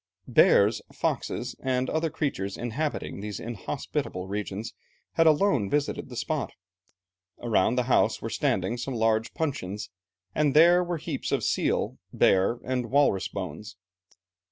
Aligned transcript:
Bears, 0.27 0.81
foxes, 0.91 1.55
and 1.59 1.87
other 1.87 2.09
creatures 2.09 2.57
inhabiting 2.57 3.21
these 3.21 3.39
inhospitable 3.39 4.25
regions 4.25 4.73
had 5.11 5.27
alone 5.27 5.69
visited 5.69 6.09
the 6.09 6.15
spot. 6.15 6.53
Around 7.39 7.75
the 7.75 7.83
house 7.83 8.19
were 8.19 8.31
standing 8.31 8.77
some 8.79 8.95
large 8.95 9.31
puncheons 9.35 9.91
and 10.33 10.55
there 10.55 10.83
were 10.83 10.97
heaps 10.97 11.31
of 11.31 11.43
seal, 11.43 11.99
bear, 12.11 12.57
and 12.63 12.89
walrus 12.89 13.27
bones. 13.27 13.75